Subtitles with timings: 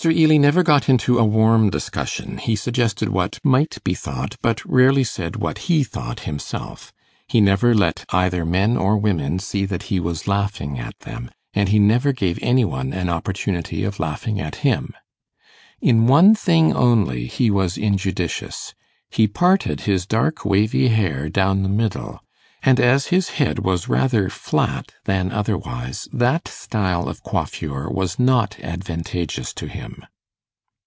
[0.03, 5.03] Ely never got into a warm discussion; he suggested what might be thought, but rarely
[5.03, 6.91] said what he thought himself;
[7.27, 11.69] he never let either men or women see that he was laughing at them, and
[11.69, 14.91] he never gave any one an opportunity of laughing at him.
[15.81, 18.73] In one thing only he was injudicious.
[19.11, 22.21] He parted his dark wavy hair down the middle;
[22.63, 28.55] and as his head was rather flat than otherwise, that style of coiffure was not
[28.59, 30.05] advantageous to him.